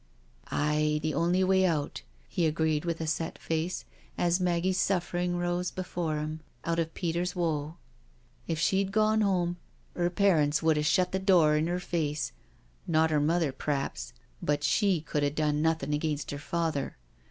"Aye, 0.49 0.99
the 1.03 1.13
only 1.13 1.43
way 1.43 1.63
out," 1.63 2.01
he 2.27 2.47
agreed 2.47 2.85
with 2.85 2.99
a 3.01 3.05
set 3.05 3.37
face, 3.37 3.85
as 4.17 4.39
Maggie's 4.39 4.79
suffering 4.79 5.37
rose 5.37 5.69
before 5.69 6.17
him 6.17 6.39
out 6.65 6.79
of 6.79 6.95
Peter's 6.95 7.35
woe." 7.35 7.75
If 8.47 8.57
she'd 8.57 8.91
gone 8.91 9.21
home, 9.21 9.57
'er 9.95 10.09
parents 10.09 10.61
would'a 10.63 10.81
shut 10.83 11.11
the 11.11 11.19
door 11.19 11.55
in 11.55 11.69
'er 11.69 11.77
face— 11.77 12.31
^not 12.89 13.11
'er 13.11 13.19
mother, 13.19 13.51
p'raps, 13.51 14.11
but 14.41 14.63
she 14.63 15.01
could 15.01 15.23
a' 15.23 15.29
done 15.29 15.61
nothing 15.61 15.93
against 15.93 16.31
her 16.31 16.39
father. 16.39 16.97